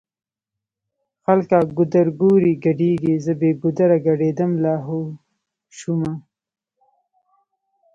[1.23, 4.99] خلکه ګودرګوري ګډيږی زه بې ګودره ګډيدمه لا هو
[5.77, 6.13] شومه